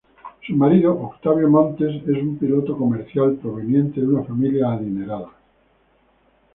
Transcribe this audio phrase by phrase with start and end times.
[0.47, 5.29] Su marido, Octavio Montes, es un piloto comercial proveniente de una familia adinerada.